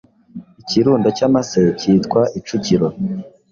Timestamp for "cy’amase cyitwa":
1.17-2.21